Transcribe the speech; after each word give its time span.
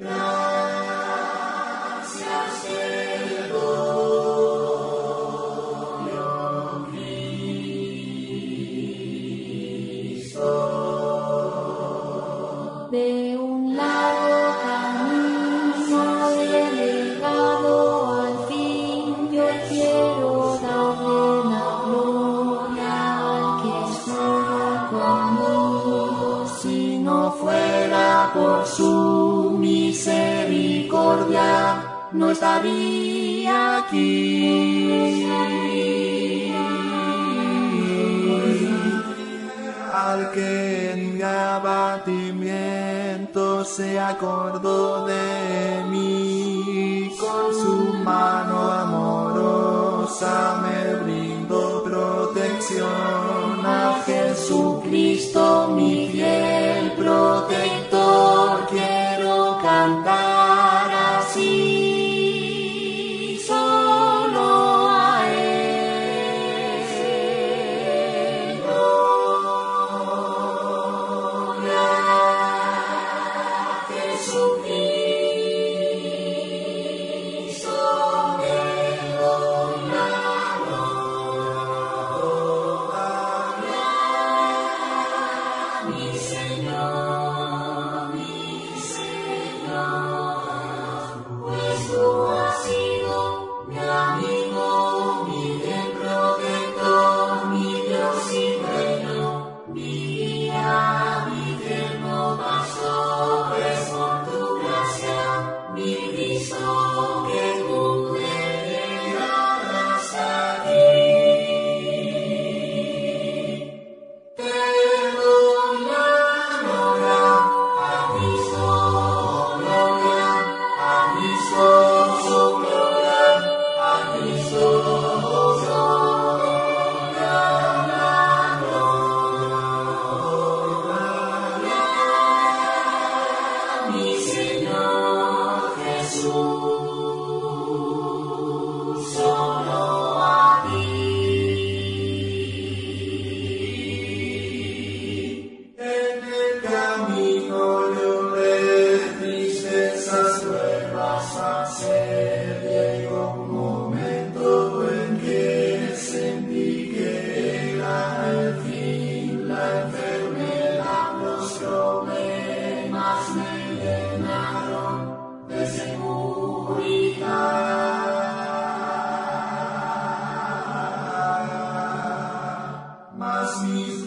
De 0.00 0.08
un 13.38 13.76
lado, 13.76 14.16
al 18.22 18.46
fin, 18.48 19.28
quiero 19.68 20.58
darte 20.62 21.14
la 21.50 21.66
gloria 21.84 22.94
al 23.20 23.44
que 23.62 23.76
sacó, 24.06 25.08
si 26.58 26.98
no 27.00 27.18
fuera 27.32 28.30
por 28.32 28.64
su 28.66 29.19
no 32.12 32.30
estaría 32.30 33.78
aquí. 33.78 35.32
Al 39.92 40.30
que 40.32 40.92
en 40.92 41.22
abatimiento 41.22 42.50
se 43.64 43.98
acordó 43.98 45.06
de 45.06 45.84
mí, 45.90 47.12
con 47.20 47.54
su 47.54 47.94
mano 48.04 48.70
amorosa 48.70 50.62
me 50.62 50.94
brindó 51.02 51.82
protección 51.84 53.64
a 53.64 54.02
Jesucristo. 54.06 55.39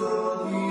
Oh. 0.05 0.62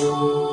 Peace. 0.00 0.49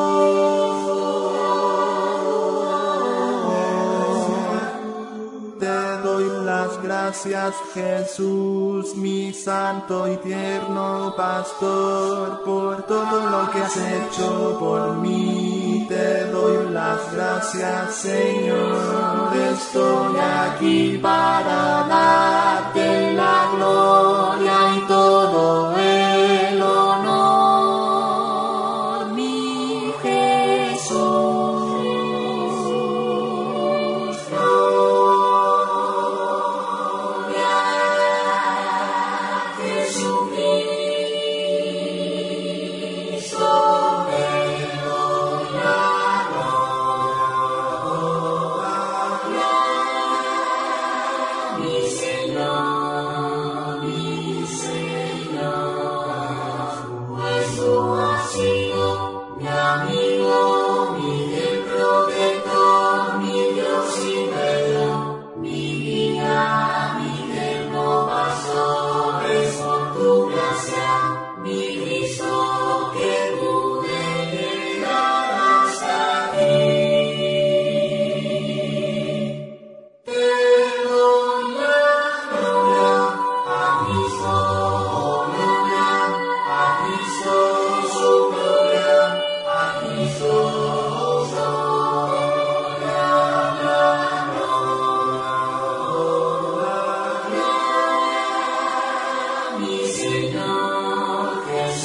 Te 5.59 6.01
doy 6.03 6.25
las 6.43 6.81
gracias, 6.81 7.53
Jesús, 7.73 8.95
mi 8.95 9.31
santo 9.31 10.11
y 10.11 10.17
tierno 10.17 11.13
pastor, 11.15 12.41
por 12.43 12.81
todo 12.83 13.29
lo 13.29 13.51
que 13.51 13.61
has 13.61 13.77
hecho 13.77 14.57
por 14.59 14.95
mí. 14.97 15.85
Te 15.87 16.25
doy 16.31 16.69
las 16.71 17.13
gracias, 17.13 17.95
Señor. 17.95 19.31
Estoy 19.53 20.17
aquí 20.17 20.82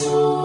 Jesus. 0.09 0.38